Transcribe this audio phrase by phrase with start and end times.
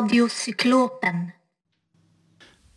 [0.00, 1.30] Radiocyklopen.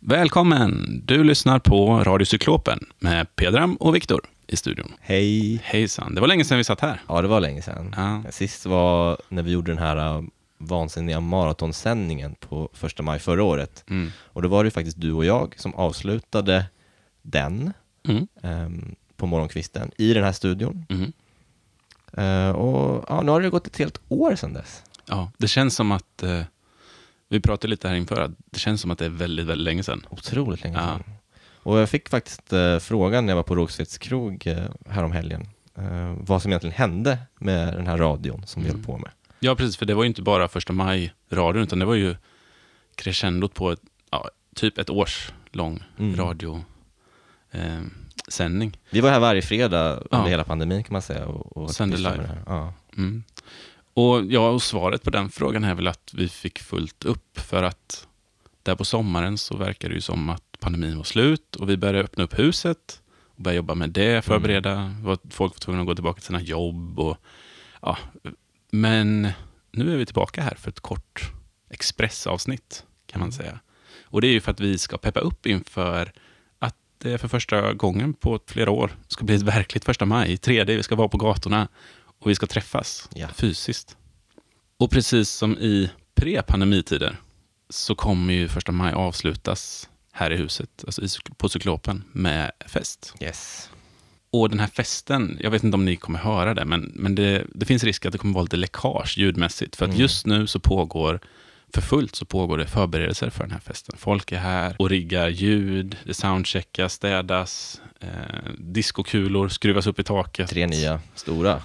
[0.00, 1.02] Välkommen!
[1.04, 4.92] Du lyssnar på Radiocyklopen med Pedram och Viktor i studion.
[5.00, 5.60] Hej!
[5.64, 7.00] Hejsan, det var länge sedan vi satt här.
[7.08, 7.94] Ja, det var länge sedan.
[7.96, 8.32] Ja.
[8.32, 10.22] Sist var när vi gjorde den här äh,
[10.58, 13.84] vansinniga maratonsändningen på första maj förra året.
[13.90, 14.10] Mm.
[14.18, 16.64] Och då var det faktiskt du och jag som avslutade
[17.22, 17.72] den
[18.08, 18.26] Mm.
[18.42, 20.86] ehm, på morgonkvisten i den här studion.
[20.88, 21.12] Mm.
[22.12, 24.82] Eh, och ja, nu har det gått ett helt år sedan dess.
[25.06, 26.40] Ja, det känns som att, eh,
[27.34, 29.82] vi pratade lite här inför, att det känns som att det är väldigt, väldigt länge
[29.82, 30.06] sedan.
[30.10, 30.82] Otroligt länge Ja.
[30.86, 31.02] sedan.
[31.62, 36.14] Och jag fick faktiskt eh, frågan när jag var på Rågsveds krog eh, häromhelgen, eh,
[36.20, 38.80] vad som egentligen hände med den här radion som vi Mm.
[38.80, 39.10] höll på med.
[39.40, 42.16] Ja, precis, för det var ju inte bara första maj-radion, utan det var ju
[42.94, 46.16] crescendot på ett, ja, typ ett års lång Mm.
[46.16, 46.64] radiosändning.
[47.50, 47.80] Eh,
[48.28, 48.76] sändning.
[48.90, 50.24] Vi var här varje fredag under Ja.
[50.26, 51.26] hela pandemin kan man säga.
[51.26, 52.28] Och, och Sände live.
[52.46, 52.72] Ja.
[52.96, 53.24] Mm.
[53.94, 57.62] Och, ja, och svaret på den frågan är väl att vi fick fullt upp för
[57.62, 58.08] att
[58.62, 62.00] där på sommaren så verkar det ju som att pandemin var slut och vi började
[62.00, 63.00] öppna upp huset
[63.36, 64.94] och börja jobba med det, förbereda.
[65.02, 66.98] Var- Folk var tvungna att gå tillbaka till sina jobb.
[67.00, 67.16] Och,
[67.82, 67.98] ja.
[68.70, 69.28] Men
[69.70, 71.30] nu är vi tillbaka här för ett kort
[71.70, 73.58] expressavsnitt kan man säga.
[74.04, 76.12] Och det är ju för att vi ska peppa upp inför
[76.58, 80.64] att det för första gången på flera år ska bli ett verkligt första maj, 3D,
[80.76, 81.68] vi ska vara på gatorna
[82.24, 83.28] och vi ska träffas Ja.
[83.34, 83.96] fysiskt.
[84.76, 87.16] Och precis som i pre-pandemitider
[87.70, 91.02] så kommer ju första maj avslutas här i huset, alltså
[91.36, 93.14] på Cyklopen, med fest.
[93.20, 93.70] Yes.
[94.30, 97.44] Och den här festen, jag vet inte om ni kommer höra det, men, men det,
[97.54, 99.76] det finns risk att det kommer vara lite läckage ljudmässigt.
[99.76, 100.00] För att Mm.
[100.00, 101.20] just nu så pågår,
[101.74, 103.94] för fullt så pågår det förberedelser för den här festen.
[103.98, 108.08] Folk är här och riggar ljud, det soundcheckas, städas, eh,
[108.58, 110.50] diskokulor skruvas upp i taket.
[110.50, 111.62] Tre nya stora.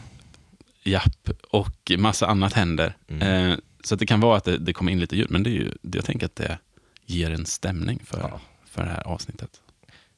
[0.84, 2.97] Japp, och massa annat händer.
[3.07, 3.51] Mm.
[3.51, 5.53] Eh, så det kan vara att det, det kommer in lite ljud, men det är
[5.53, 6.57] ju, jag tänker att det
[7.06, 8.40] ger en stämning för, Ja.
[8.66, 9.62] för det här avsnittet.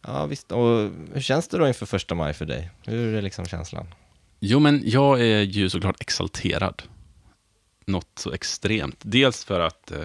[0.01, 0.51] Ja, visst.
[0.51, 2.69] Och hur känns det då inför första maj för dig?
[2.85, 3.87] Hur är liksom känslan?
[4.39, 6.83] Jo, men jag är ju såklart exalterad.
[7.85, 8.97] Något så extremt.
[9.01, 10.03] Dels för att eh,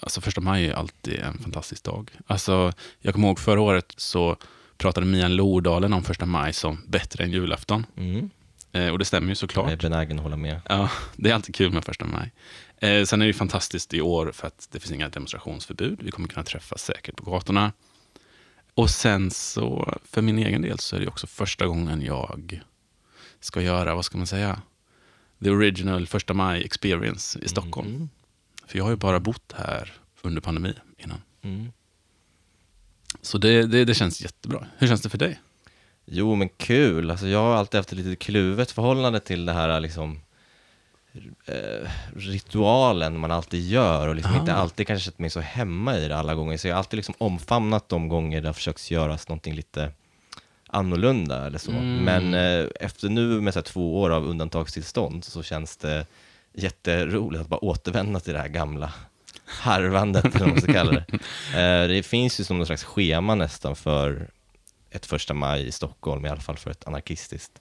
[0.00, 2.10] alltså första maj är alltid en fantastisk dag.
[2.26, 4.36] Alltså, jag kommer ihåg förra året så
[4.76, 7.86] pratade Mian Lodalen om första maj som bättre än julafton.
[7.96, 8.30] Mm.
[8.74, 9.64] Eh, och det stämmer ju såklart.
[9.64, 10.60] Jag är benägen att hålla med.
[10.68, 12.32] Ja, det är alltid kul med första maj.
[12.78, 16.00] Eh, sen är det fantastiskt i år för att det finns inga demonstrationsförbud.
[16.02, 17.72] Vi kommer kunna träffas säkert på gatorna.
[18.74, 22.62] Och sen så, för min egen del, så är det också första gången jag
[23.40, 24.62] ska göra, vad ska man säga,
[25.42, 27.88] the original första maj experience i Stockholm.
[27.88, 28.08] Mm.
[28.66, 29.92] För jag har ju bara bott här
[30.22, 31.18] under pandemi innan.
[31.42, 31.72] Mm.
[33.22, 34.66] Så det, det, det känns jättebra.
[34.78, 35.40] Hur känns det för dig?
[36.06, 37.10] Jo, men kul.
[37.10, 40.20] Alltså, jag har alltid haft ett lite kluvet förhållande till det här liksom,
[41.46, 44.38] eh, ritualen man alltid gör och liksom Ah.
[44.40, 46.56] inte alltid kanske känt mig så hemma i det alla gånger.
[46.56, 49.92] Så jag har alltid liksom omfamnat de gånger det har försökt göras någonting lite
[50.68, 51.70] annorlunda eller så.
[51.70, 51.96] Mm.
[52.04, 56.06] Men eh, efter nu med så här, två år av undantagstillstånd så känns det
[56.52, 58.92] jätteroligt att bara återvända till det här gamla
[59.46, 61.04] harvandet, eller vad man ska kalla det.
[61.54, 64.30] Eh, det finns ju som någon slags schema nästan för
[64.94, 67.60] ett första maj i Stockholm, i alla fall för ett anarkistiskt.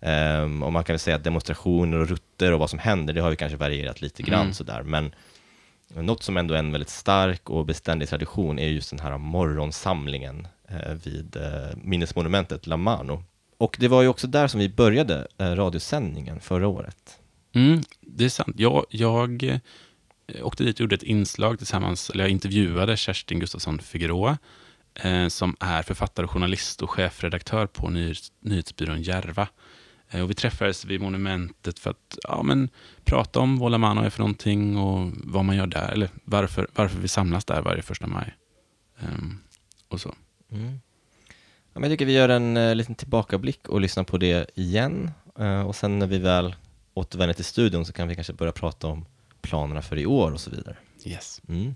[0.00, 3.20] Um, och man kan väl säga att demonstrationer och rutter och vad som händer, det
[3.20, 4.54] har ju kanske varierat lite grann Mm.
[4.54, 5.14] sådär, men
[5.94, 10.46] något som ändå är en väldigt stark och beständig tradition är just den här morgonsamlingen
[10.68, 13.24] eh, vid eh, minnesmonumentet La Mano.
[13.58, 17.18] Och det var ju också där som vi började eh, radiosändningen förra året.
[17.54, 18.56] Mm, det är sant.
[18.58, 23.78] Jag, jag eh, åkte dit och gjorde ett inslag tillsammans, eller jag intervjuade Kerstin Gustafsson
[23.78, 24.38] Figueroa,
[25.28, 29.48] som är författare, journalist och chefredaktör på nyhets, nyhetsbyrån Järva.
[30.10, 32.68] Eh, och vi träffades vid monumentet för att ja, men,
[33.04, 36.68] prata om vad La Mano är för någonting och vad man gör där, eller varför,
[36.74, 38.36] varför vi samlas där varje första maj.
[39.00, 39.38] Ehm,
[39.88, 40.14] och så.
[40.52, 40.80] Mm.
[41.72, 45.10] Ja, jag tycker vi gör en eh, liten tillbakablick och lyssnar på det igen.
[45.38, 46.56] Eh, och sen när vi väl
[46.94, 49.06] återvänder till studion så kan vi kanske börja prata om
[49.40, 50.76] planerna för i år och så vidare.
[51.04, 51.40] Yes.
[51.48, 51.74] Mm.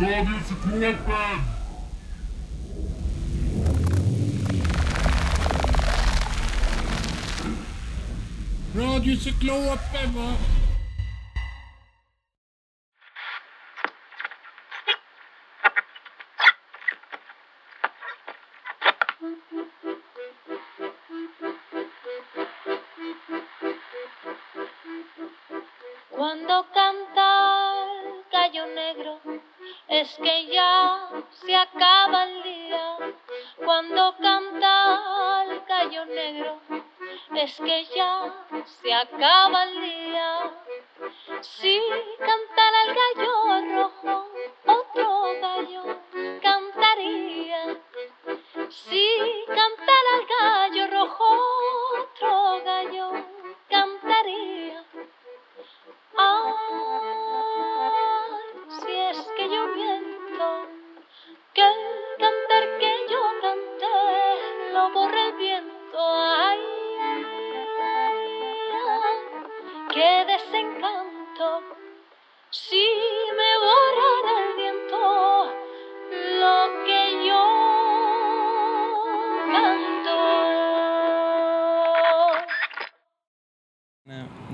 [0.00, 1.62] Radiocyklopen!
[8.74, 10.36] Radiocyklopen va?
[26.10, 26.64] Cuando
[30.02, 32.96] es que ya se acaba el día.
[33.64, 36.60] Cuando canta el gallo negro,
[37.36, 38.34] es que ya
[38.64, 40.50] se acaba el día.
[41.40, 41.80] Si
[42.18, 44.01] cantara el gallo rojo,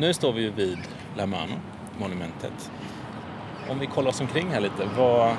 [0.08, 0.78] Nu står vi ju vid
[1.16, 1.54] La Mano,
[1.98, 2.70] monumentet.
[3.70, 5.36] Om vi kollar oss omkring här lite, vad,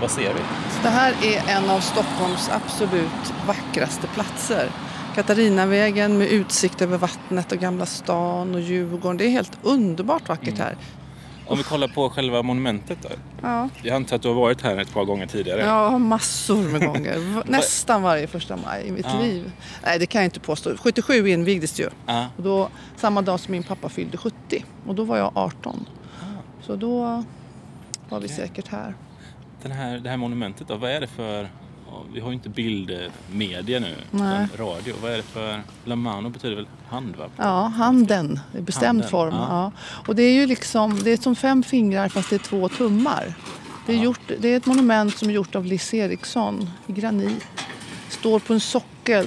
[0.00, 0.40] vad ser vi?
[0.82, 4.70] Det här är en av Stockholms absolut vackraste platser.
[5.14, 9.16] Katarinavägen med utsikt över vattnet och Gamla stan och Djurgården.
[9.16, 10.76] Det är helt underbart vackert här.
[11.46, 13.08] Om vi kollar på själva monumentet då.
[13.42, 15.62] Ja, Jag antar att du har varit här ett par gånger tidigare.
[15.62, 17.42] har massor med gånger.
[17.50, 19.20] Nästan varje första maj i mitt Ja.
[19.20, 19.52] liv.
[19.84, 20.76] Nej, det kan jag inte påstå.
[20.76, 21.88] 77 invigdes ju.
[22.06, 22.26] Ja.
[22.36, 24.64] Och då, samma dag som min pappa fyllde 70.
[24.86, 25.86] Och då var jag 18.
[26.62, 27.24] Så då
[28.08, 28.94] var vi säkert här.
[29.62, 31.48] Den här, det här monumentet då, vad är det för...
[31.90, 34.44] ja, Vi har ju inte bildmedia nu, Nej.
[34.44, 34.94] utan radio.
[35.02, 35.62] Vad är det för...
[35.84, 37.28] La Mano betyder väl hand va?
[37.36, 39.34] Ja, handen i bestämd Handen, form.
[39.34, 39.46] ja.
[39.50, 39.72] Ja.
[40.06, 43.34] Och det är ju liksom, det är som fem fingrar fast det är två tummar.
[43.86, 47.46] Det är, gjort, det är ett monument som är gjort av Liss Eriksson i granit.
[48.08, 49.26] Står på en sockel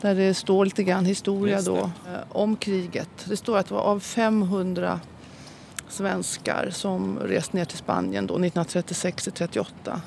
[0.00, 3.08] där det står lite grann historia då eh, om kriget.
[3.24, 5.00] Det står att det var av 500
[5.88, 10.00] svenskar som rest ner till Spanien då 1936 till 38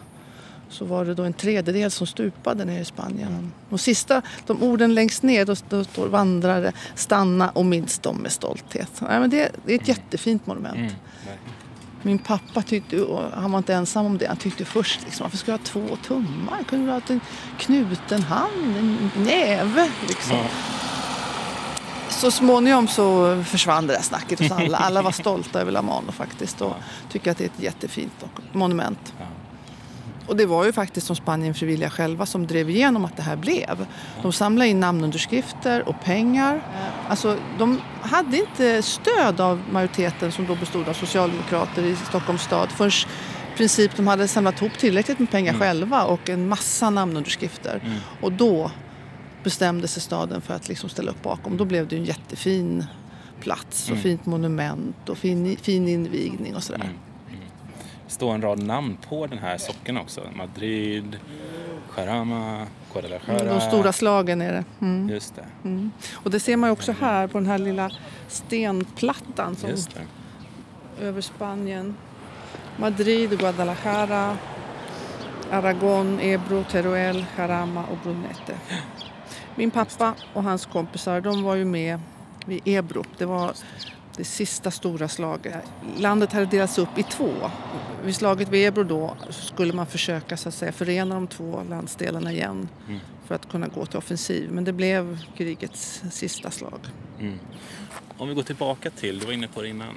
[0.73, 3.51] så var det då en tredjedel som stupade ner i Spanien.
[3.69, 8.31] Och sista, de orden längst ner, då, då står vandrare, stanna och minns dem med
[8.31, 8.91] stolthet.
[8.99, 10.77] Ja, men det, det är ett jättefint monument.
[10.77, 10.91] Mm.
[12.01, 15.51] Min pappa tyckte, han var inte ensam om det, han tyckte först liksom, varför ska
[15.51, 16.63] jag ha två tummar?
[16.69, 17.19] Kunde du ha en
[17.59, 20.37] knuten hand, en näve liksom.
[20.37, 20.43] Ja.
[22.09, 24.77] Så småningom så försvann det där snacket hos alla.
[24.77, 26.73] Alla var stolta över La Mano faktiskt och
[27.11, 29.13] tycker att det är ett jättefint monument.
[30.27, 33.35] Och det var ju faktiskt som Spanien frivilliga själva som drev igenom att det här
[33.35, 33.85] blev.
[34.21, 36.61] De samlade in namnunderskrifter och pengar.
[37.09, 42.71] Alltså, de hade inte stöd av majoriteten som då bestod av socialdemokrater i Stockholms stad
[42.71, 42.91] förrän
[43.57, 47.81] princip de hade samlat ihop tillräckligt med pengar själva och en massa namnunderskrifter.
[48.21, 48.71] Och då
[49.43, 51.57] bestämde sig staden för att liksom ställa upp bakom.
[51.57, 52.85] Då blev det en jättefin
[53.39, 56.89] plats och fint monument och fin, fin invigning och sådär.
[58.13, 60.21] Står en rad namn på den här sockeln också.
[60.35, 61.19] Madrid,
[61.97, 63.53] Jarama, Guadalajara.
[63.53, 64.63] De stora slagen är det.
[64.81, 65.09] Mm.
[65.09, 65.45] Just det.
[65.63, 65.91] Mm.
[66.13, 67.91] Och det ser man också här på den här lilla
[68.27, 69.69] stenplattan som
[71.01, 71.95] över Spanien.
[72.77, 74.37] Madrid, Guadalajara,
[75.51, 78.55] Aragon, Ebro, Teruel, Jarama och Brunete.
[79.55, 81.99] Min pappa och hans kompisar de var ju med
[82.45, 83.03] vid Ebro.
[83.17, 83.53] Det var
[84.17, 85.55] det sista stora slaget.
[85.97, 87.33] Landet hade delats upp i två.
[88.05, 92.31] Vid slaget vid Ebro då skulle man försöka så att säga, förena de två landsdelarna
[92.31, 92.99] igen Mm.
[93.27, 94.51] för att kunna gå till offensiv.
[94.51, 96.79] Men det blev krigets sista slag.
[97.19, 97.39] Mm.
[98.17, 99.95] Om vi går tillbaka till, du var inne på det innan.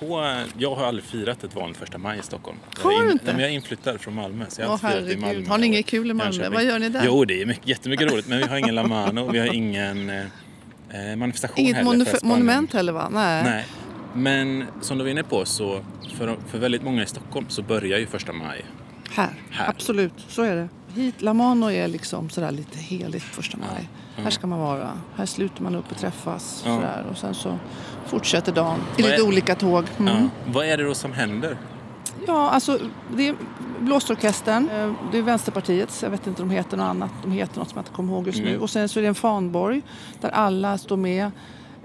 [0.00, 2.58] På, jag har aldrig firat ett vanligt första maj i Stockholm.
[2.82, 3.30] Har du in- inte?
[3.30, 4.44] Jag är inflyttad från Malmö.
[4.48, 5.48] Så jag har Åh i Malmö.
[5.48, 6.48] har ni inget kul i Malmö?
[6.48, 7.02] Vad gör ni där?
[7.06, 8.28] Jo, det är mycket, jättemycket roligt.
[8.28, 10.10] Men vi har ingen La Mano, vi har ingen
[10.92, 12.04] eh, manifestation Inget heller.
[12.04, 12.28] Spanien.
[12.28, 13.08] monument heller va?
[13.10, 13.44] Nej.
[13.44, 13.66] Nej.
[14.14, 15.80] Men som du var inne på så
[16.16, 18.64] för, för väldigt många i Stockholm så börjar ju första maj.
[19.10, 19.30] Här.
[19.50, 19.68] Här.
[19.68, 20.12] absolut.
[20.28, 20.68] Så är det.
[20.94, 23.88] Hit, La Mano är liksom sådär lite heligt första maj.
[24.16, 24.22] Ja.
[24.22, 24.90] Här ska man vara.
[25.16, 26.62] Här sluter man upp och träffas.
[26.66, 26.74] Ja.
[26.74, 27.06] Sådär.
[27.10, 27.58] Och sen så
[28.06, 29.84] fortsätter dagen i lite olika tåg.
[29.98, 30.14] Mm.
[30.14, 30.28] Ja.
[30.52, 31.56] Vad är det då som händer?
[32.26, 32.78] Ja, alltså
[33.16, 33.34] det är
[33.80, 34.68] blåsorkestern.
[34.70, 36.02] eh, Det är Vänsterpartiets.
[36.02, 37.10] Jag vet inte om de heter något annat.
[37.22, 38.48] De heter något som jag inte kommer ihåg just nu.
[38.50, 38.62] Mm.
[38.62, 39.82] Och sen så är det en fanborg
[40.20, 41.30] där alla står med.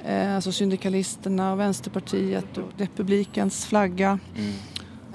[0.06, 4.20] Eh, Alltså syndikalisterna, Vänsterpartiet och Republikens flagga.
[4.36, 4.53] Mm.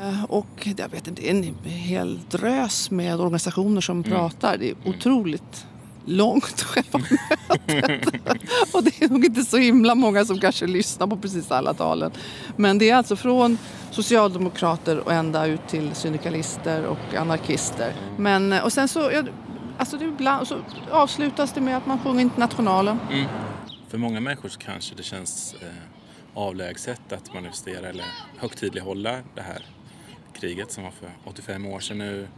[0.00, 4.10] Eh, Och jag vet inte, det är en hel drös med organisationer som Mm.
[4.10, 4.56] pratar.
[4.58, 5.66] Det är otroligt
[6.04, 8.12] långt själva mötet.
[8.74, 12.12] Och det är nog inte så himla många som kanske lyssnar på precis alla talen.
[12.56, 13.58] Men det är alltså från
[13.90, 17.94] socialdemokrater och ända ut till syndikalister och anarkister.
[18.16, 19.22] Men, eh, och sen så, ja,
[19.78, 20.56] alltså det ibland, så
[20.90, 22.98] avslutas det med att man sjunger Internationalen.
[23.10, 23.26] Mm.
[23.88, 25.68] För många människor så kanske det känns eh,
[26.34, 28.04] avlägset att manifestera eller
[28.38, 29.62] högtidlighålla det här
[30.32, 32.28] kriget som var för 85 år sedan nu.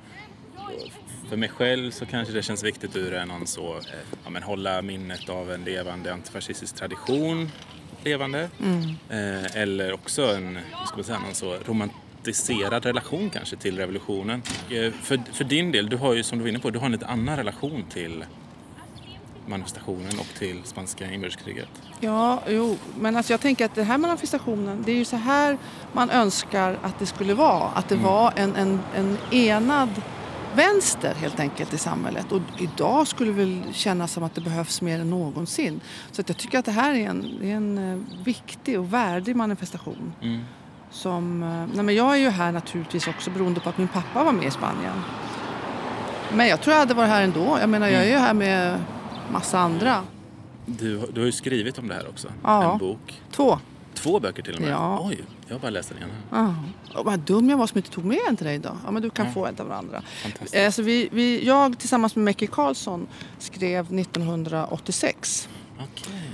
[1.28, 3.82] För mig själv så kanske det känns viktigt ur en så, eh,
[4.24, 7.50] ja, men hålla minnet av en levande antifascistisk tradition
[8.04, 8.48] levande.
[9.08, 14.42] Eh, eller också en, ska man säga, någon så romantiserad relation kanske till revolutionen.
[14.70, 16.86] Eh, för, för din del, du har ju som du var inne på, du har
[16.86, 18.24] en lite annan relation till
[19.46, 21.68] manifestationen och till spanska inbördeskriget.
[22.00, 25.58] Ja, jo, men alltså jag tänker att den här manifestationen, det är ju så här
[25.92, 27.68] man önskar att det skulle vara.
[27.68, 29.90] Att det var en, en, en enad
[30.56, 32.32] vänster helt enkelt i samhället.
[32.32, 35.80] Och idag skulle det väl kännas som att det behövs mer än någonsin.
[36.12, 39.36] Så att jag tycker att det här är en, är en eh, viktig och värdig
[39.36, 40.12] manifestation.
[40.90, 44.24] Som, eh, nej men jag är ju här naturligtvis också beroende på att min pappa
[44.24, 45.02] var med i Spanien.
[46.32, 47.58] Men jag tror jag hade varit här ändå.
[47.60, 48.78] Jag menar jag är ju här med
[49.32, 50.02] massa andra.
[50.66, 52.28] Du, du har ju skrivit om det här också.
[52.42, 52.72] Ja.
[52.72, 53.22] En bok.
[53.30, 53.58] Två.
[53.94, 54.70] Två böcker till och med.
[54.70, 55.00] Ja.
[55.02, 56.12] Oj, jag har bara läst den ena.
[56.30, 56.54] Ja.
[56.98, 58.76] Och vad dum jag var som inte tog med en till dig idag.
[58.84, 60.02] Ja, men du kan få en av varandra.
[60.22, 60.54] Fantastiskt.
[60.54, 63.06] Eh, så vi, vi, jag tillsammans med Mecke Karlsson
[63.38, 65.48] skrev 1986.
[65.78, 66.30] Okej.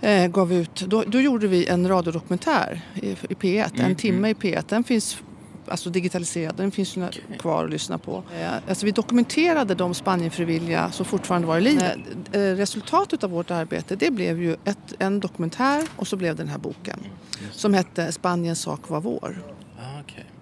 [0.00, 4.30] Eh, gav ut, då, då gjorde vi en radiodokumentär i, i P1, Mm, en timme
[4.30, 4.64] i P1.
[4.68, 5.22] Den finns
[5.70, 7.08] alltså digitaliserad, den finns ju
[7.38, 8.22] kvar att lyssna på.
[8.40, 11.98] Eh, alltså vi dokumenterade de Spanienfrivilliga som fortfarande var i livet.
[12.32, 16.36] Eh, eh, resultatet av vårt arbete det blev ju ett, en dokumentär och så blev
[16.36, 17.00] den här boken
[17.52, 19.42] som hette Spaniens sak var vår.
[19.78, 19.98] Ah.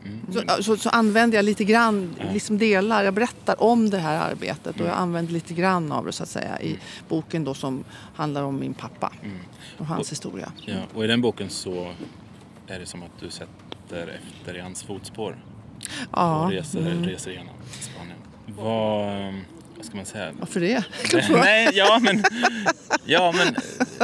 [0.07, 0.21] Mm.
[0.33, 4.81] Så, så, så använder jag lite grann, liksom delar, jag berättar om det här arbetet
[4.81, 6.79] och jag använder lite grann av det så att säga i
[7.09, 9.13] boken då som handlar om min pappa
[9.79, 10.53] och hans historia.
[10.67, 11.93] Ja, och i den boken så
[12.67, 15.37] är det som att du sätter efter i hans fotspår
[16.13, 18.19] Ja, och reser, reser igenom Spanien.
[18.47, 19.35] Vad,
[19.77, 20.33] vad ska man säga?
[20.39, 20.85] varför det?
[21.31, 22.23] Nej, ja men,
[23.05, 23.57] ja men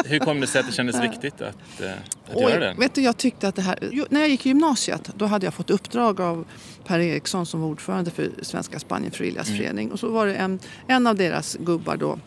[0.05, 1.91] hur kom det sig att det kändes viktigt att, eh,
[2.27, 2.75] att Oj, göra det?
[2.81, 3.79] vet du, jag tyckte att det här...
[3.91, 6.45] Jo, när jag gick i gymnasiet då hade jag fått uppdrag av
[6.87, 9.93] Per Eriksson som var ordförande för Svenska Spanienfrivilligas förening.
[9.93, 12.19] Och så var det en, en av deras gubbar då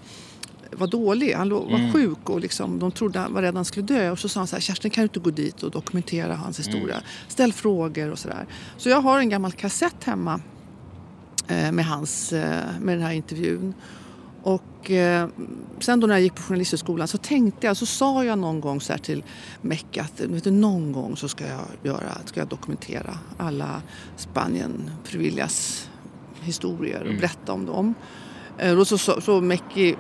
[0.78, 1.34] var dålig.
[1.34, 4.12] Han var sjuk och liksom, de trodde han var rädd han skulle dö.
[4.12, 6.60] Och så sa han så här, Kerstin kan du inte gå dit och dokumentera hans
[6.60, 7.02] historia?
[7.28, 8.46] Ställ frågor och sådär.
[8.78, 10.40] Så jag har en gammal kassett hemma
[11.48, 13.74] eh, med, hans, eh, med den här intervjun.
[14.44, 15.30] Och eh,
[15.80, 18.82] sen då när jag gick på Journalisthögskolan så tänkte jag, så sa jag någon gång
[18.82, 19.24] så här till
[19.62, 23.82] Mecka att vet du, någon gång så ska jag, göra, ska jag dokumentera alla
[24.18, 25.90] Spanien frivilligas
[26.42, 27.94] historier och berätta om dem.
[28.58, 29.96] Eh, och så, så, så Mecki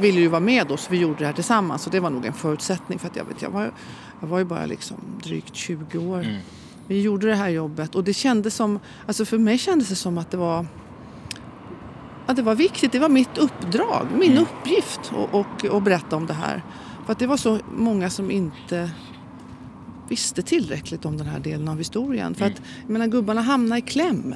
[0.00, 2.32] ville ju vara med så vi gjorde det här tillsammans och det var nog en
[2.32, 3.72] förutsättning för att jag, vet, jag, var,
[4.20, 6.26] jag var ju bara liksom drygt 20 år.
[6.86, 10.18] Vi gjorde det här jobbet och det kändes som, alltså för mig kändes det som
[10.18, 10.66] att det var
[12.26, 12.92] att det var viktigt.
[12.92, 16.62] Det var mitt uppdrag, min uppgift att och, och berätta om det här.
[17.04, 18.90] För att det var så många som inte
[20.08, 22.34] visste tillräckligt om den här delen av historien.
[22.34, 24.34] För att jag menar, gubbarna hamnade i kläm.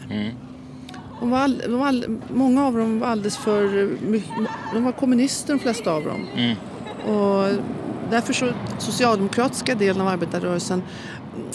[1.21, 3.91] De var all, de var all, många av dem var alldeles för...
[4.75, 6.27] De var kommunister de flesta av dem.
[7.15, 7.63] Och
[8.11, 10.83] därför så socialdemokratiska delen av arbetarrörelsen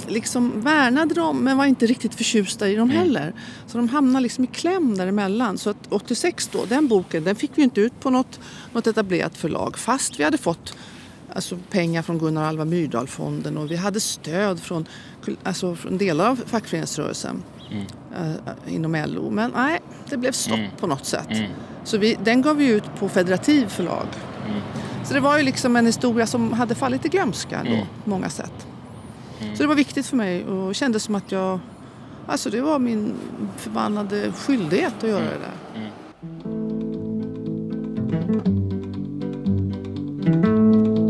[0.08, 3.34] liksom värnade dem men var inte riktigt förtjusta i dem heller.
[3.68, 5.58] Så de hamnade liksom i kläm däremellan.
[5.58, 8.40] Så att 86 då, den boken, den fick vi inte ut på något,
[8.74, 10.76] något etablerat förlag fast vi hade fått
[11.34, 14.86] alltså, pengar från Gunnar Alva Myrdal-fonden och vi hade stöd från,
[15.44, 17.44] alltså, från delar av fackföreningsrörelsen
[18.16, 19.30] eh, inom LO.
[19.30, 21.28] Men nej, det blev stopp på något sätt.
[21.84, 24.06] Så vi, den gav vi ut på Federativ förlag.
[25.04, 28.30] Så det var ju liksom en historia som hade fallit i glömska då, på många
[28.30, 28.68] sätt.
[29.56, 31.60] Så det var viktigt för mig och kändes som att jag...
[32.28, 33.14] Alltså det var min
[33.58, 35.82] förbannade skyldighet att göra det där.
[40.94, 41.01] Ja,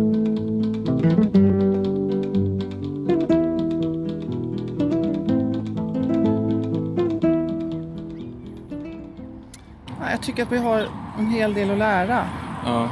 [10.22, 10.88] Jag tycker att vi har
[11.20, 12.25] en hel del att lära
[12.66, 12.90] Ja.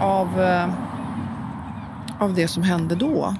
[0.00, 0.68] av, eh,
[2.18, 3.34] av det som hände då.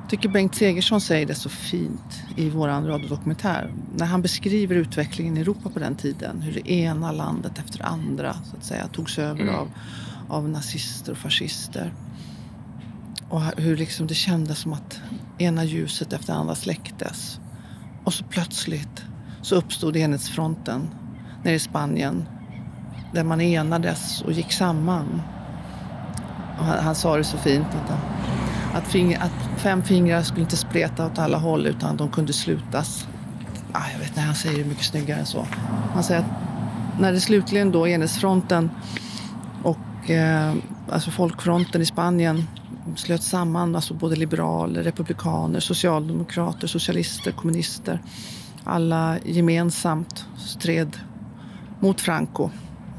[0.00, 3.72] Jag tycker Bengt Segersson säger det så fint i vår radiodokumentär.
[3.96, 6.42] När han beskriver utvecklingen i Europa på den tiden.
[6.42, 9.68] Hur det ena landet efter det andra så att säga, togs över av,
[10.28, 11.92] av nazister och fascister.
[13.28, 15.00] Och hur liksom det kändes som att
[15.38, 17.40] ena ljuset efter andra släcktes.
[18.04, 19.04] Och så plötsligt
[19.42, 20.88] så uppstod enhetsfronten
[21.44, 22.24] nere i Spanien.
[23.16, 25.22] Där man enades och gick samman.
[26.58, 27.90] Och han, han sa det så fint att,
[28.76, 33.08] att, fing, att fem fingrar skulle inte spreta åt alla håll utan de kunde slutas.
[33.72, 35.46] Ah, jag vet inte, han säger det mycket snyggare än så.
[35.94, 36.26] Han säger att
[37.00, 38.70] när det slutligen då enhetsfronten
[39.62, 40.54] och eh,
[40.90, 42.48] alltså folkfronten i Spanien
[42.96, 48.00] slöt samman, alltså både liberaler, republikaner, socialdemokrater, socialister, kommunister.
[48.64, 50.96] Alla gemensamt stred
[51.80, 52.50] mot Franco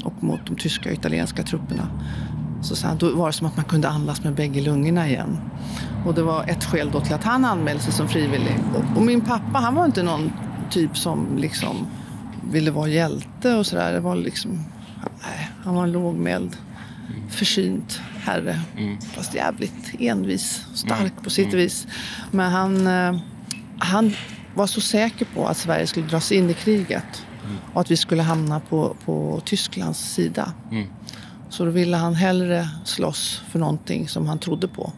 [0.03, 1.89] och mot de tyska och italienska trupperna.
[2.61, 5.37] Så han, då var det som att man kunde andas med bägge lungorna igen.
[6.05, 8.55] Och det var ett skäl då till att han anmälde sig som frivillig.
[8.75, 10.31] Och, och min pappa, han var inte någon
[10.69, 11.87] typ som liksom
[12.51, 13.93] ville vara hjälte och sådär.
[13.93, 14.63] Det var liksom,
[15.01, 16.57] nej, han var en lågmäld,
[17.29, 18.59] försynt herre.
[19.13, 21.87] Fast jävligt envis, stark på sitt vis.
[22.31, 23.19] Men han, eh,
[23.77, 24.13] han
[24.53, 27.25] var så säker på att Sverige skulle dras in i kriget.
[27.73, 30.53] Och att vi skulle hamna på, på Tysklands sida.
[31.49, 34.91] Så då ville han hellre slåss för någonting som han trodde på.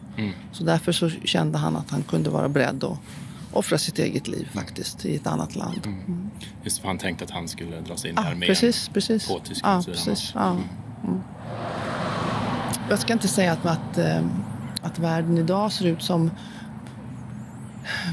[0.52, 2.98] Så därför så kände han att han kunde vara beredd att
[3.52, 5.88] offra sitt eget liv faktiskt i ett annat land.
[6.64, 8.46] Just för han tänkte att han skulle dras in i Ja, armén.
[8.46, 9.28] precis, precis.
[9.28, 10.32] på Tysklands sida precis.
[10.34, 10.50] Ja.
[10.50, 11.20] Mm.
[12.90, 14.22] Jag ska inte säga att, att, eh,
[14.82, 16.30] att världen idag ser ut som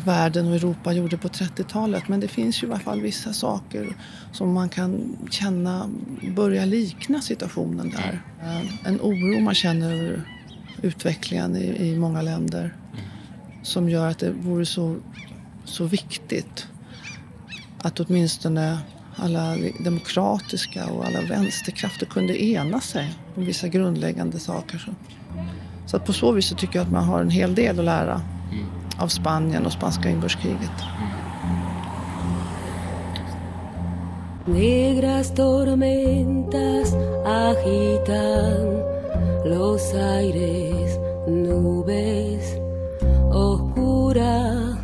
[0.05, 2.07] världen och Europa gjorde på 30-talet.
[2.07, 3.97] Men det finns ju i alla fall vissa saker
[4.31, 5.89] som man kan känna
[6.36, 8.21] börjar likna situationen där.
[8.41, 10.22] Eh, en oro man känner över
[10.81, 12.75] utvecklingen i, i många länder
[13.63, 14.96] som gör att det vore så,
[15.65, 16.68] så viktigt
[17.81, 18.77] att åtminstone
[19.15, 24.77] alla demokratiska och alla vänsterkrafter kunde ena sig om vissa grundläggande saker.
[24.77, 24.92] Så,
[25.85, 27.85] så att på så vis så tycker jag att man har en hel del att
[27.85, 28.22] lära
[28.98, 30.83] av Spanien och spanska inbördeskriget.
[34.46, 38.83] Negras tormentas agitan
[39.46, 42.57] los aires, nubes
[43.31, 44.77] oscuras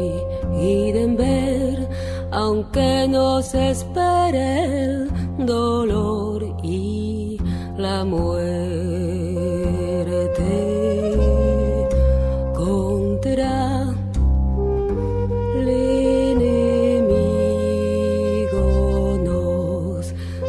[1.17, 1.87] ver,
[2.31, 5.09] aunque nos espere el
[5.45, 7.37] dolor y
[7.77, 9.04] la muerte.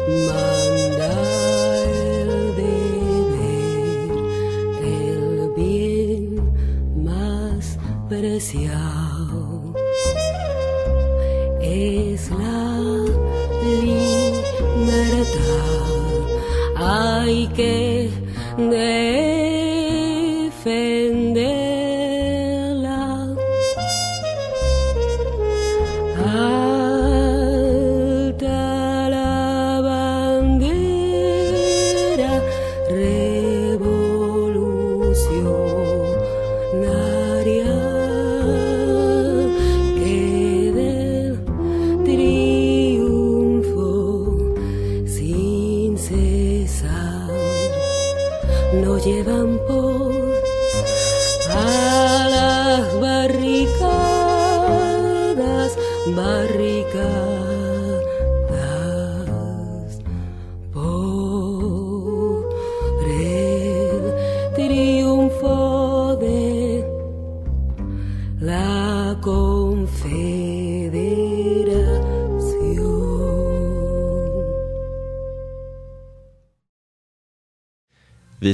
[0.07, 0.46] my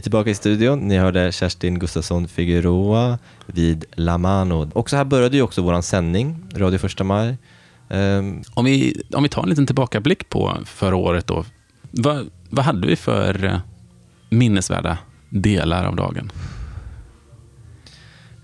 [0.03, 0.79] tillbaka i studion.
[0.79, 4.71] Ni hörde Kerstin Gustafsson Figueroa vid La Mano.
[4.73, 7.37] Och så här började ju också vår sändning, Radio Första Maj.
[7.89, 11.45] Ehm, Om vi, om vi tar en liten tillbakablick på förra året då.
[11.91, 13.57] Vad, vad hade vi för eh,
[14.29, 14.97] minnesvärda
[15.29, 16.31] delar av dagen?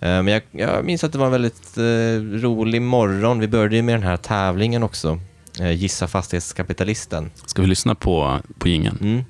[0.02, 3.40] Men jag, jag minns att det var en väldigt eh, rolig morgon.
[3.40, 5.20] Vi började ju med den här tävlingen också.
[5.60, 7.32] Eh, Gissa fastighetskapitalisten.
[7.46, 8.98] Ska vi lyssna på, på jingeln?
[9.02, 9.24] Mm.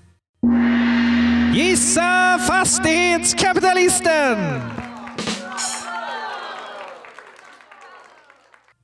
[1.53, 4.61] Gissa fastighetskapitalisten!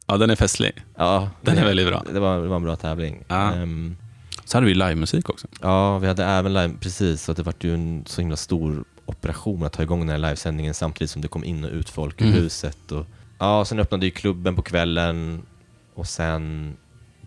[0.08, 0.84] Ja, den är festlig.
[0.97, 2.04] Ja, Den är det- väldigt bra.
[2.13, 3.23] Det var, det var en bra tävling.
[3.28, 3.54] Ja.
[3.54, 3.97] Ehm,
[4.45, 5.47] Så hade vi livemusik också.
[5.62, 8.84] ja, vi hade även live, precis, så att det var ju en så himla stor
[9.06, 12.21] operation att ta igång den här livesändningen samtidigt som det kom in och ut folk
[12.21, 12.34] Mm.
[12.34, 12.91] huset.
[12.91, 13.06] Och,
[13.39, 15.41] ja, sen öppnade ju klubben på kvällen
[15.93, 16.75] och sen,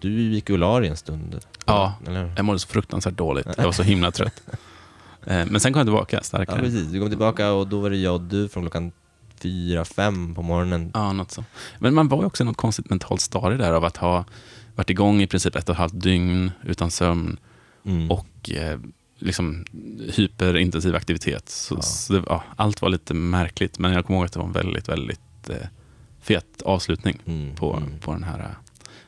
[0.01, 1.40] du gick dig en stund.
[1.66, 2.33] Ja, Eller?
[2.37, 3.46] jag mådde så fruktansvärt dåligt.
[3.57, 4.42] Jag var så himla trött.
[5.29, 6.61] Eh, Men sen kom jag tillbaka Ja, starkare.
[6.61, 6.87] precis.
[6.87, 8.93] Du kom tillbaka och då var det jag och du från klockan
[9.41, 10.91] fyra, fem på morgonen.
[10.95, 11.45] Ja, något så.
[11.79, 14.25] Men man var ju också i något konstigt mentalt stadie där av att ha
[14.75, 17.37] varit igång i princip ett och ett halvt dygn utan sömn
[17.85, 18.11] Mm.
[18.11, 18.79] och eh,
[19.19, 19.64] liksom
[20.14, 21.49] hyperintensiv aktivitet.
[21.49, 21.83] Så, Ja.
[21.83, 24.53] så det, ja, allt var lite märkligt, men jag kommer ihåg att det var en
[24.53, 25.57] väldigt, väldigt eh,
[26.23, 27.99] fet avslutning Mm, på, mm.
[28.01, 28.55] på den här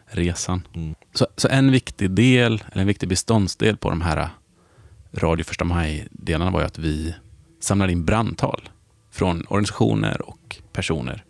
[0.07, 0.63] resan.
[0.75, 0.95] Mm.
[1.15, 4.29] Så, så en viktig del, eller en viktig beståndsdel på de här
[5.13, 7.15] Radio Första Maj-delarna var ju att vi
[7.61, 8.69] samlade in brandtal
[9.11, 11.25] från organisationer och personer.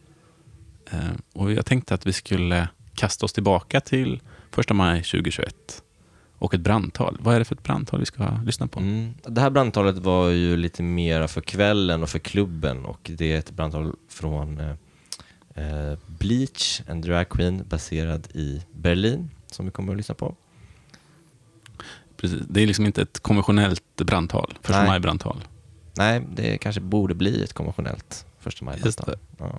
[0.90, 0.98] Eh,
[1.32, 5.82] och jag tänkte att vi skulle kasta oss tillbaka till första maj 2021.
[6.38, 7.18] Och ett brandtal.
[7.20, 8.80] Vad är det för ett brandtal vi ska lyssna på?
[8.80, 9.14] Mm.
[9.22, 13.38] Det här brandtalet var ju lite mera för kvällen och för klubben och det är
[13.38, 14.70] ett brandtal från eh,
[15.54, 20.36] eh, Bleach, en dragqueen baserad i Berlin som vi kommer att lyssna på.
[22.20, 22.40] Precis.
[22.48, 24.58] Det är liksom inte ett konventionellt brandtal.
[24.62, 25.44] Första maj-brandtal.
[25.96, 29.18] Nej, det kanske borde bli ett konventionellt första maj Just det.
[29.38, 29.58] Ja.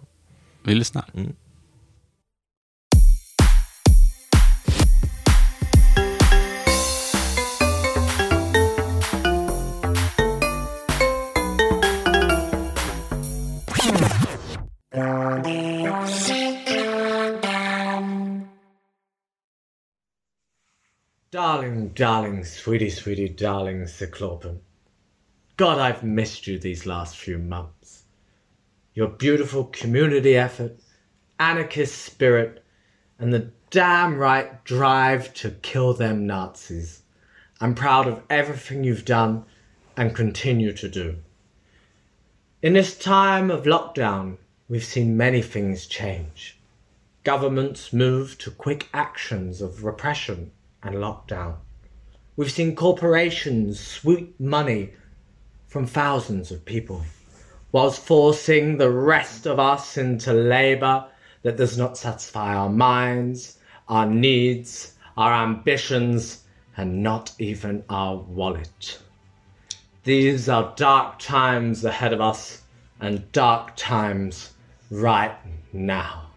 [0.63, 1.05] Vi lyssnar.
[1.13, 1.35] Mm.
[21.31, 24.59] Darling, darling, sweetie, sweetie, darling Cyclopen.
[25.55, 28.03] God, I've missed you these last few months.
[28.93, 30.77] Your beautiful community effort,
[31.39, 32.61] anarchist spirit,
[33.17, 37.03] and the damn right drive to kill them Nazis.
[37.61, 39.45] I'm proud of everything you've done
[39.95, 41.19] and continue to do.
[42.61, 44.35] In this time of lockdown,
[44.67, 46.59] we've seen many things change.
[47.23, 50.51] Governments move to quick actions of repression
[50.83, 51.55] and lockdown.
[52.35, 54.93] We've seen corporations sweep money
[55.67, 57.03] from thousands of people,
[57.71, 61.05] whilst forcing the rest of us into labour
[61.43, 66.43] that does not satisfy our minds, our needs, our ambitions,
[66.77, 68.99] and not even our wallet.
[70.03, 72.61] These are dark times ahead of us,
[72.99, 74.53] and dark times
[74.89, 75.35] right
[75.73, 76.27] now.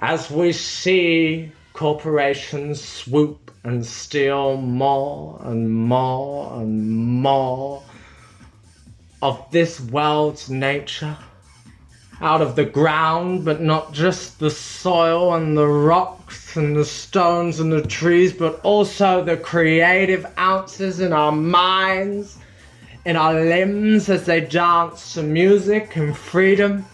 [0.00, 7.82] As we see corporations swoop and steal more and more and more
[9.20, 11.16] of this world's nature
[12.20, 17.58] out of the ground, but not just the soil and the rocks and the stones
[17.58, 22.38] and the trees, but also the creative ounces in our minds,
[23.04, 26.86] in our limbs as they dance to music and freedom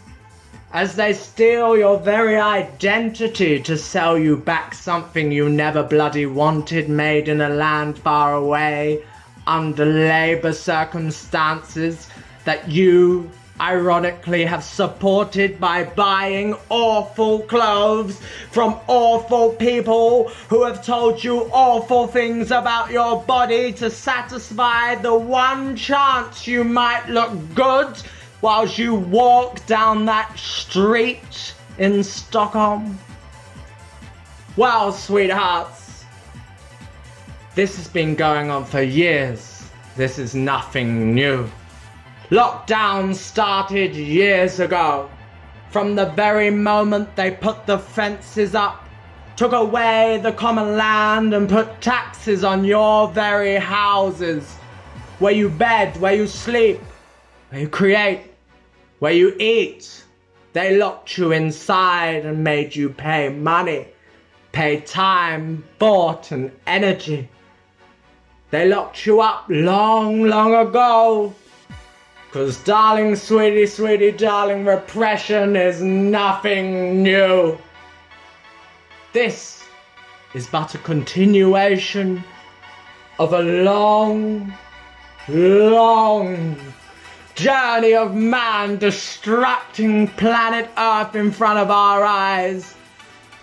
[0.72, 6.88] as they steal your very identity to sell you back something you never bloody wanted,
[6.88, 9.02] made in a land far away,
[9.48, 12.08] under labour circumstances
[12.44, 13.28] that you,
[13.60, 18.20] ironically, have supported by buying awful clothes
[18.52, 25.14] from awful people who have told you awful things about your body to satisfy the
[25.14, 27.96] one chance you might look good
[28.42, 32.98] whilst you walk down that street in Stockholm?
[34.56, 36.04] Well, sweethearts,
[37.54, 39.68] this has been going on for years.
[39.96, 41.50] This is nothing new.
[42.30, 45.10] Lockdown started years ago.
[45.70, 48.88] From the very moment they put the fences up,
[49.36, 54.56] took away the common land, and put taxes on your very houses.
[55.18, 56.80] Where you bed, where you sleep,
[57.50, 58.29] where you create,
[59.00, 60.04] where you eat.
[60.52, 63.88] They locked you inside and made you pay money,
[64.52, 67.28] pay time, thought, and energy.
[68.50, 71.34] They locked you up long, long ago.
[72.32, 77.58] Cause, darling, sweetie, sweetie, darling, repression is nothing new.
[79.12, 79.64] This
[80.34, 82.22] is but a continuation
[83.18, 84.52] of a long,
[85.28, 86.56] long
[87.40, 92.74] journey of man destructing planet Earth in front of our eyes,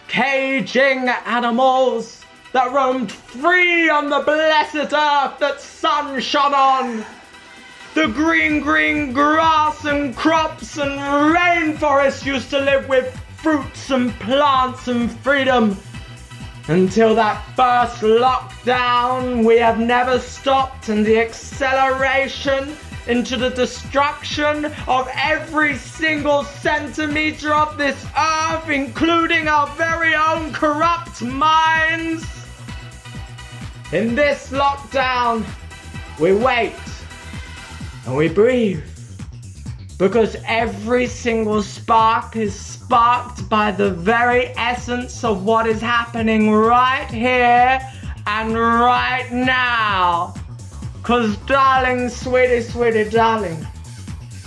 [0.08, 7.04] caging animals that roamed free on the blessed earth that sun shone on.
[7.96, 11.00] The green, green grass and crops and
[11.36, 15.76] rainforests used to live with fruits and plants and freedom.
[16.68, 25.10] Until that first lockdown, we have never stopped, and the acceleration into the destruction of
[25.14, 32.26] every single centimeter of this earth, including our very own corrupt minds.
[33.94, 35.46] In this lockdown,
[36.20, 36.74] we wait
[38.06, 38.84] and we breathe.
[39.98, 47.10] Because every single spark is sparked by the very essence of what is happening right
[47.10, 47.80] here
[48.28, 50.36] and right now.
[51.08, 53.66] Cause darling, sweetie, sweetie, darling,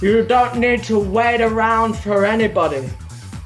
[0.03, 2.87] you don't need to wait around for anybody.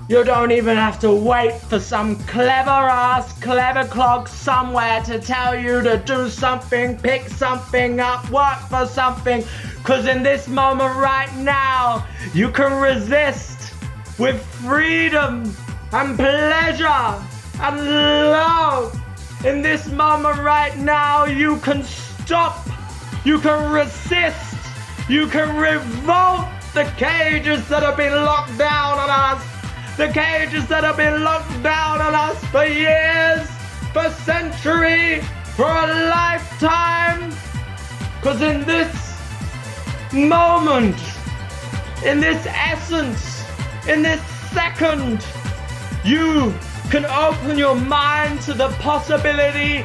[0.09, 5.55] You don't even have to wait for some clever ass, clever clog somewhere to tell
[5.57, 9.45] you to do something, pick something up, work for something.
[9.85, 13.75] Cause in this moment right now, you can resist
[14.19, 15.55] with freedom
[15.93, 17.23] and pleasure
[17.61, 19.01] and love
[19.45, 22.67] In this moment right now, you can stop,
[23.25, 24.57] you can resist,
[25.09, 29.43] you can revolt the cages that have been locked down on us.
[29.97, 33.49] The cages that have been locked down on us for years,
[33.93, 35.23] for century,
[35.57, 37.33] for a lifetime.
[38.21, 38.93] Cause in this
[40.13, 40.97] moment,
[42.05, 43.45] in this essence,
[43.89, 44.21] in this
[44.53, 45.25] second,
[46.05, 46.53] you
[46.91, 49.85] can open your mind to the possibility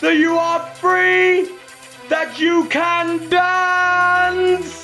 [0.00, 1.48] that you are free,
[2.08, 4.79] that you can dance.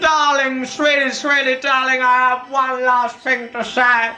[0.00, 4.12] darling, sweetie, sweetie, darling, I have one last thing to say.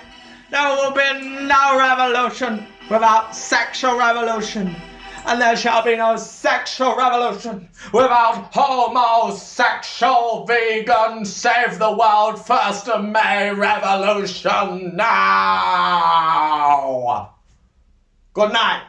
[0.51, 4.77] There will be no revolution without sexual revolution.
[5.25, 13.05] And there shall be no sexual revolution without homosexual vegan save the world first of
[13.05, 15.93] May revolution now.
[18.35, 18.83] Good night.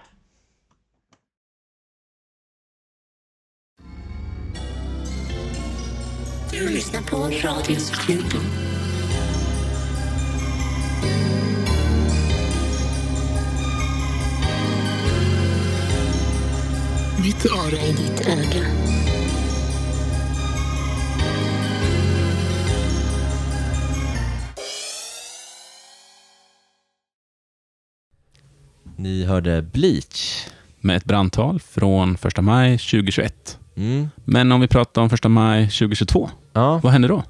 [6.53, 8.41] Du lyssnar på Radiosporten.
[17.23, 18.65] Mitt öra i ditt öga.
[28.97, 30.47] Ni hörde Bleach.
[30.79, 33.59] Med ett brandtal från 1 maj 2021.
[33.75, 34.09] Mm.
[34.25, 36.79] Men om vi pratar om 1 maj 2022, Ja.
[36.83, 37.23] vad händer då?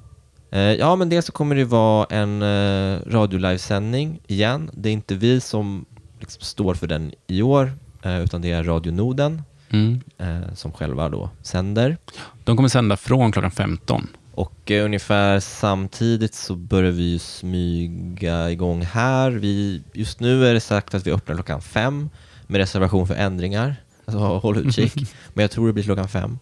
[0.51, 4.69] Eh, ja, men dels så kommer det vara en eh, radiolivesändning igen.
[4.73, 5.86] Det är inte vi som
[6.19, 10.01] liksom står för den i år, eh, utan det är Radio Noden Mm.
[10.17, 11.97] eh, som själva då sänder.
[12.43, 14.08] De kommer sända från klockan 15.
[14.36, 19.32] Och eh, ungefär samtidigt så börjar vi smyga igång här.
[19.32, 22.10] Vi, just nu är det sagt att vi öppnar klockan fem
[22.47, 23.75] med reservation för ändringar.
[24.05, 24.93] Alltså håll utkik.
[25.33, 26.39] Men jag tror det blir klockan fem.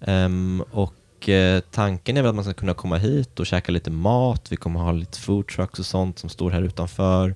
[0.00, 3.90] Ehm, och eh, tanken är väl att man ska kunna komma hit och käka lite
[3.90, 4.52] mat.
[4.52, 7.34] Vi kommer ha lite food trucks och sånt som står här utanför.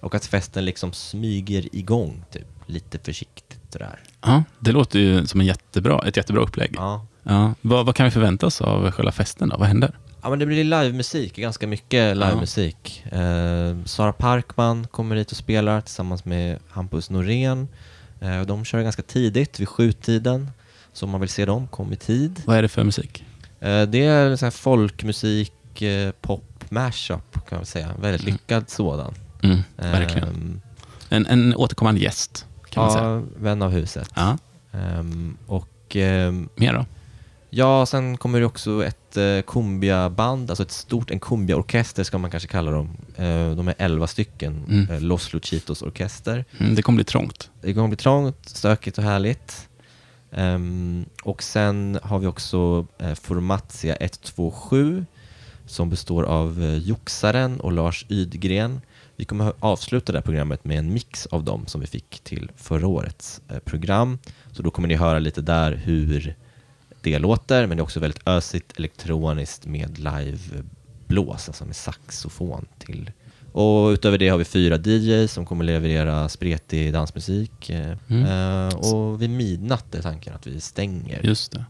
[0.00, 2.46] Och att festen liksom smyger igång, typ.
[2.66, 4.00] Lite försiktigt sådär.
[4.20, 6.74] Ja, det låter ju som en jättebra, ett jättebra upplägg.
[6.76, 7.06] Ja.
[7.22, 9.56] Ja, vad, vad kan vi förvänta oss av själva festen då?
[9.56, 9.98] Vad händer?
[10.22, 13.04] Ja men det blir livemusik, ganska mycket livemusik.
[13.12, 17.68] Eh, Sara Parkman kommer hit och spelar tillsammans med Hampus Norén.
[18.22, 20.50] Eh, och de kör ganska tidigt, vid sjutiden.
[20.92, 22.42] Så om man vill se dem, kom i tid.
[22.46, 23.24] Vad är det för musik?
[23.60, 27.90] Eh, det är så här folkmusik, eh, pop, mashup kan man säga.
[28.00, 29.14] Väldigt lyckad sådan.
[29.42, 30.28] Mm, verkligen.
[30.28, 30.60] Ehm,
[31.08, 33.04] En, en återkommande gäst, kan man säga.
[33.04, 34.10] ja, vän av huset.
[34.14, 34.38] Ja,
[34.72, 36.86] Ehm, och ehm, mer då?
[37.54, 42.30] Ja, sen kommer det också ett eh, cumbia-band, alltså ett stort, en cumbia-orkester ska man
[42.30, 42.96] kanske kalla dem.
[43.16, 44.90] Eh, de är elva stycken, Mm.
[44.90, 46.44] eh, Los Luchitos orkester.
[46.58, 47.50] Mm, det kommer bli trångt.
[47.60, 49.68] Det kommer bli trångt, stökigt och härligt.
[50.30, 55.06] Ehm, och sen har vi också eh, Formatia 127
[55.66, 58.80] som består av eh, Joxaren och Lars Ydgren.
[59.16, 62.50] Vi kommer avsluta det här programmet med en mix av dem som vi fick till
[62.56, 64.18] förra årets eh, program.
[64.52, 66.36] Så då kommer ni höra lite där hur
[67.02, 73.10] det låter, men det är också väldigt ösigt elektroniskt med live-blås, alltså med saxofon till.
[73.52, 77.70] Och utöver det har vi fyra DJs som kommer leverera spretig dansmusik.
[77.70, 78.24] eh, Mm.
[78.68, 81.20] eh, och vid midnatt är tanken att vi stänger.
[81.22, 81.64] Just det.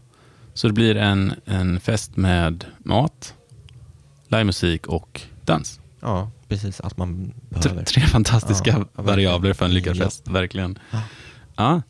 [0.53, 3.33] Så det blir en, en fest med mat,
[4.27, 5.79] livemusik och dans.
[6.01, 6.81] Ja, precis.
[6.81, 7.83] Allt man Tre, behöver.
[7.83, 10.79] tre fantastiska Ja, variabler för en lyckad fest, verkligen.
[10.91, 11.01] Ja.
[11.55, 11.81] Ja.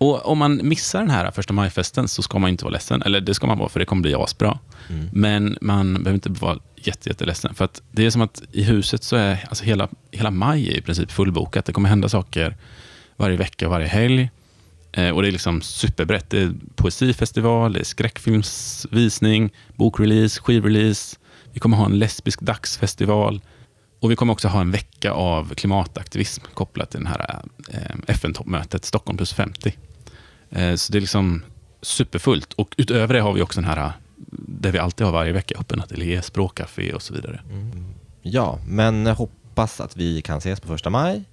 [0.00, 3.02] Och om man missar den här första majfesten så ska man inte vara ledsen.
[3.02, 4.58] Eller det ska man vara, för det kommer bli asbra.
[4.88, 5.08] Mm.
[5.12, 7.54] Men man behöver inte vara jätte, jätteledsen.
[7.54, 10.76] För att det är som att i huset så är alltså hela, hela maj är
[10.76, 11.64] i princip fullbokat.
[11.64, 12.56] Det kommer hända saker
[13.16, 14.30] varje vecka och varje helg.
[14.92, 16.30] Eh, och det är liksom superbrett.
[16.30, 21.16] Det är poesifestival, det är skräckfilmsvisning, bokrelease, skivrelease.
[21.52, 23.40] Vi kommer ha en lesbisk dagsfestival.
[24.00, 28.84] Och vi kommer också ha en vecka av klimataktivism kopplat till det här eh, FN-toppmötet
[28.84, 29.74] Stockholm plus 50.
[30.50, 31.42] Eh, så det är liksom
[31.82, 32.52] superfullt.
[32.52, 33.92] Och utöver det har vi också den här, eh,
[34.48, 37.40] där vi alltid har varje vecka, öppen ateljé, språkcafé och så vidare.
[37.50, 37.84] Mm.
[38.22, 41.24] Ja, men jag hoppas att vi kan ses på första maj.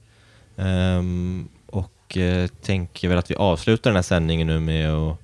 [0.57, 5.17] Ehm, och eh, tänker väl att vi avslutar den här sändningen nu med att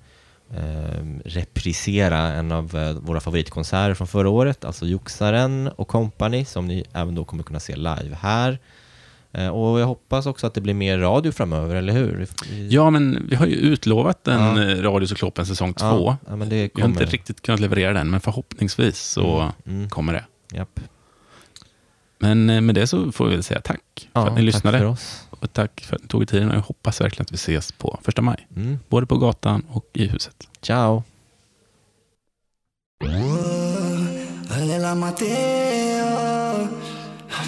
[0.57, 6.67] ehm, reprisera en av eh, våra favoritkonserter från förra året, alltså Joxaren och Company, som
[6.67, 8.59] ni även då kommer kunna se live här.
[9.33, 12.27] Eh, och jag hoppas också att det blir mer radio framöver, eller hur?
[12.69, 14.63] Ja, men vi har ju utlovat en Ja.
[14.63, 14.83] ja.
[14.83, 16.17] Radiocyklopen säsong Ja, två.
[16.27, 16.87] Ja, men det Vi har kommer.
[16.87, 19.89] inte riktigt kunnat leverera den, men förhoppningsvis så Mm, mm.
[19.89, 20.25] kommer det.
[20.57, 20.79] Japp.
[22.19, 24.45] Men eh, med det så får vi väl säga tack Ja, för att ni tack
[24.45, 24.77] lyssnade.
[24.79, 25.27] för oss.
[25.29, 26.49] Och tack för att ni tog er tiden.
[26.49, 28.47] Och jag hoppas verkligen att vi ses på första maj.
[28.55, 28.79] Mm.
[28.89, 30.47] Både på gatan och i huset.
[30.61, 31.03] Ciao!
[34.49, 34.95] Alla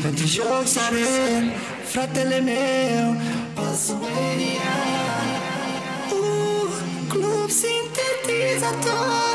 [0.06, 0.98] Pentru joc sare,
[1.84, 3.16] fratele é meu.
[3.54, 4.76] Păsueria
[6.12, 6.70] uh,
[7.10, 9.35] Club sintetizator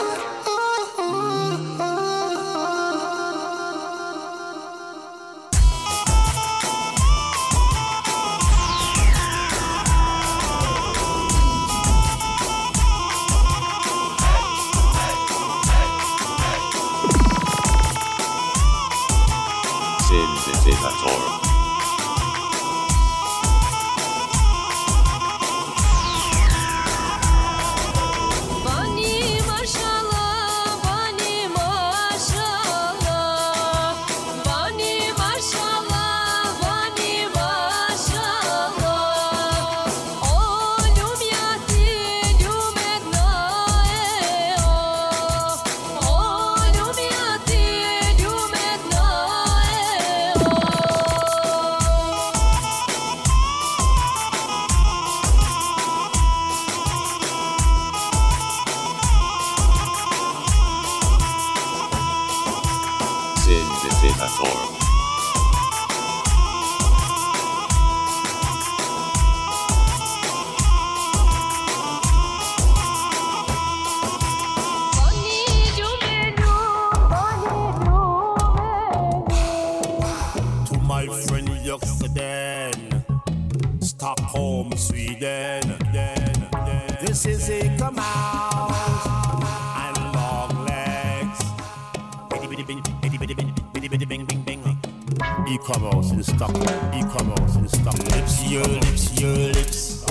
[95.71, 96.66] E-commerce in Stockholm,
[96.99, 98.09] e-commerce in Stockholm.
[98.09, 100.05] Lips, your lips, your lips,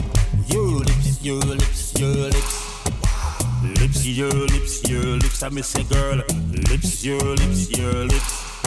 [0.47, 2.85] your lips, your lips, your lips.
[3.81, 5.43] Lips, your lips, your lips.
[5.43, 6.15] I miss a girl.
[6.69, 8.63] Lips, your lips, your lips.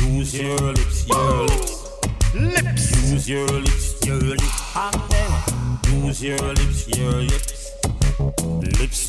[0.00, 2.34] Use your lips, your lips.
[2.34, 3.12] Lips.
[3.12, 4.76] Use your lips, your lips.
[4.76, 7.51] And then use your lips, your lips.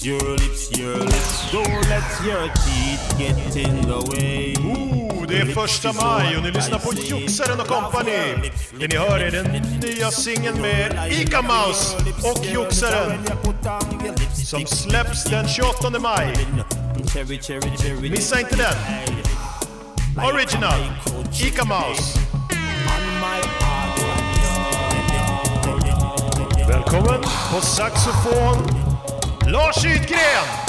[0.03, 1.51] Lips, your lips, your lips.
[1.51, 4.55] Don't let your teeth get in the way.
[4.57, 8.51] Oh, det är första maj och ni lyssnar på Joxaren och Company.
[8.79, 13.19] Det ni hör är den nya singeln med Ica Mouse och Joxaren
[14.45, 16.47] som släpps den 28 maj.
[18.01, 18.75] Missa inte den.
[20.25, 20.79] Original,
[21.33, 22.19] Ica Mouse.
[26.67, 28.82] Välkommen på saxofon,
[29.53, 30.62] Lars Ydgren!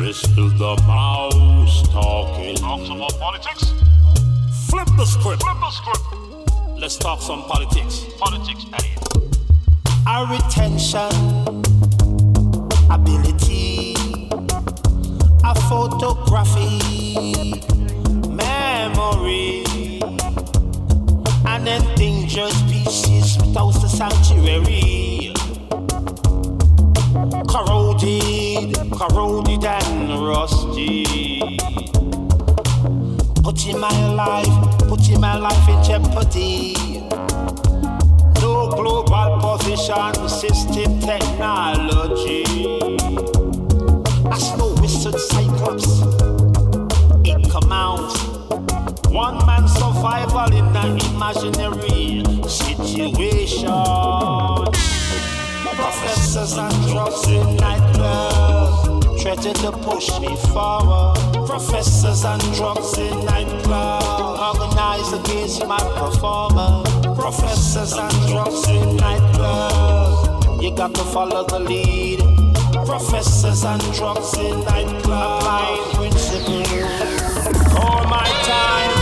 [0.00, 2.56] This is the mouse talking.
[2.56, 3.74] Talk some more politics.
[4.70, 5.42] Flip the script.
[5.42, 6.80] Flip the script.
[6.80, 8.06] Let's talk some politics.
[8.18, 8.94] Politics, Eddie.
[10.06, 11.12] Our retention
[12.90, 13.94] ability,
[15.44, 16.80] a photography,
[18.26, 19.64] memory,
[21.44, 25.19] an endangered species without the sanctuary.
[27.50, 31.56] Corroded, corroded and rusty.
[33.42, 36.74] Putting my life, putting my life in jeopardy.
[38.40, 42.44] No global position, system technology.
[44.30, 46.02] As no wizard cyclops,
[47.24, 48.30] it out.
[49.10, 53.70] one man survival in an imaginary situation.
[55.80, 61.16] Professors and drugs in nightclubs threaten to push me forward.
[61.46, 66.88] Professors and drugs in nightclubs organize against my performance.
[67.18, 72.20] Professors and drugs in nightclubs, you got to follow the lead.
[72.86, 77.72] Professors and drugs in nightclubs, applying principles.
[77.72, 78.99] Call my time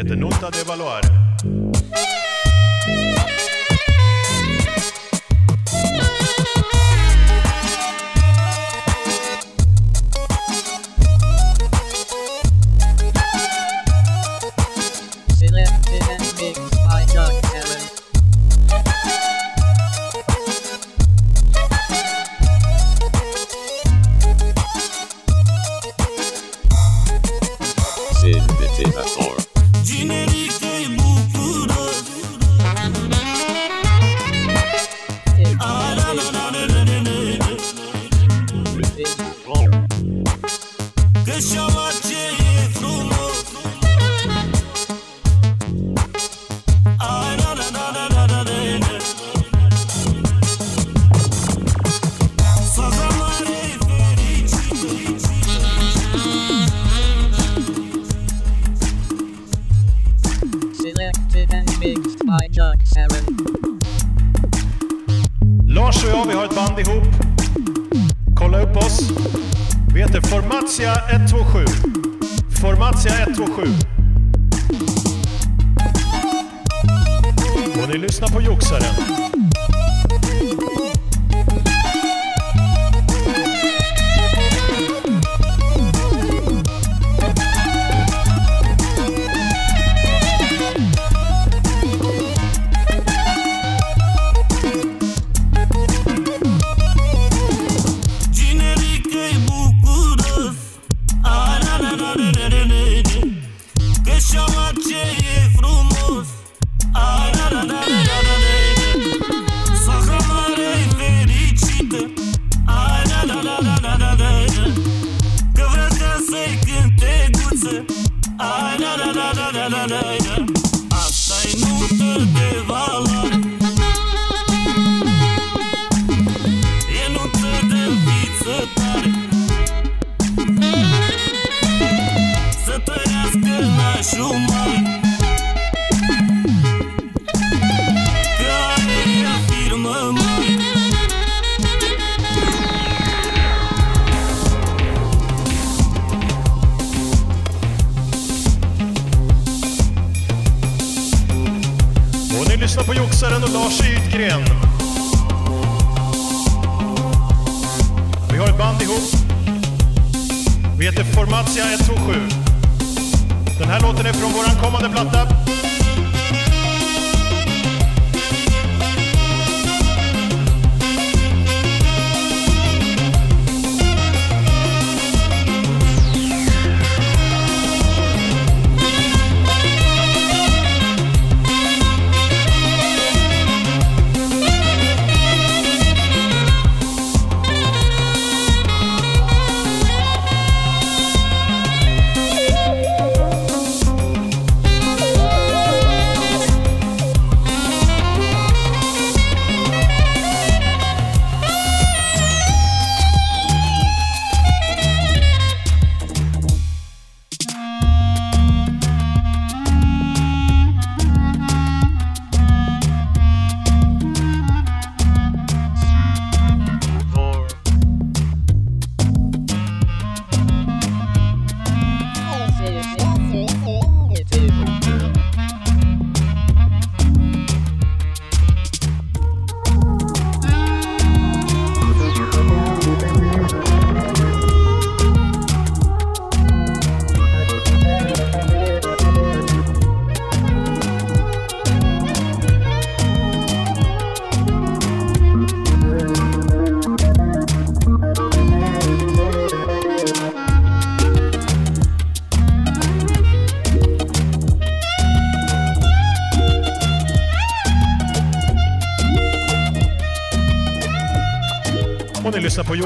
[0.00, 2.19] heter Nota de Valoare.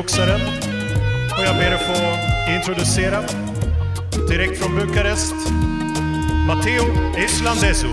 [0.04, 0.40] Ni lyssnar på Joxaren.
[1.38, 3.22] Och jag ber att få introducera,
[4.28, 5.34] direkt från Bukarest,
[6.46, 6.84] Matteo
[7.24, 7.88] Islandesu.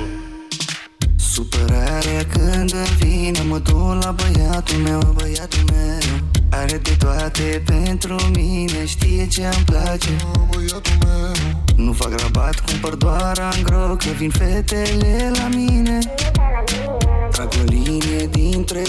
[1.18, 5.99] Supărarea când îmi vine Mă duc la băiatul meu, băiatul meu
[6.49, 10.09] Are de toate pentru mine Știe ce-mi place
[10.51, 15.99] băiatul meu Nu fac rabat, cumpăr doar angro Că vin fetele la mine
[17.32, 18.82] Trag o linie dintre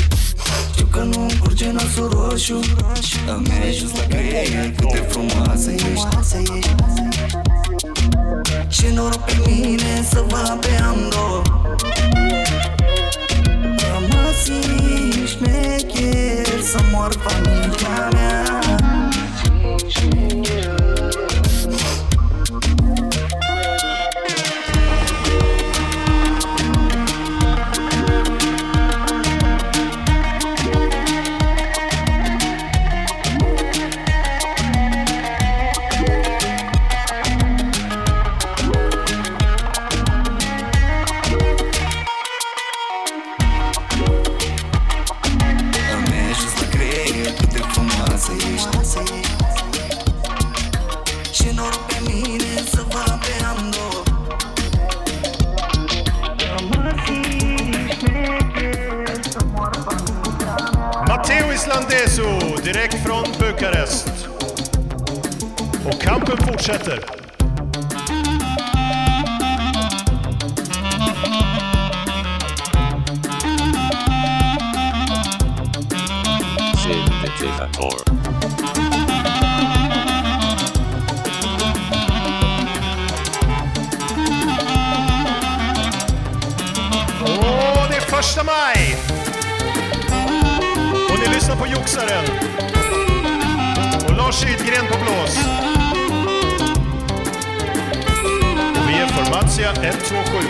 [0.71, 2.61] Știu că nu curge nasul roșu
[3.37, 6.07] Îmi e just la creier Cât de frumoasă ești.
[8.69, 11.43] Și noroc pe mine să vă pe amândouă
[13.93, 14.45] Rămas
[15.27, 18.82] șmecher Să mor familia mea
[63.63, 64.29] Bukarest.
[65.87, 67.01] Och kampen fortsätter.
[76.77, 78.05] Synthetisator.
[87.89, 88.97] Det är första maj!
[91.11, 92.72] Och ni lyssnar på Joxaren.
[94.33, 95.37] Lars Sydgren på blås.
[98.77, 100.49] Och vi är Formatia 127.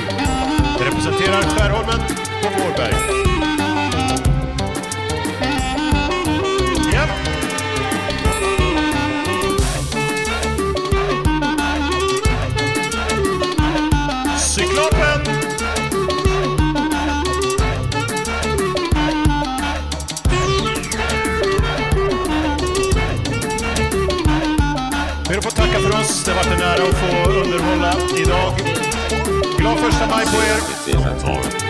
[0.81, 2.01] Representerar Skärholmen
[2.45, 3.32] och Vårberg.
[26.89, 28.53] Att få underhålla idag.
[29.59, 31.62] Glad första maj på er.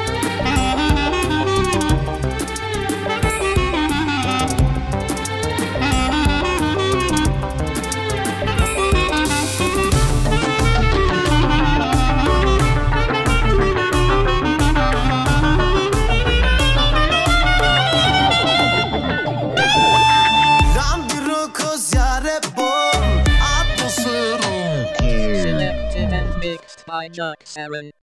[27.03, 27.93] by Chuck Sarin.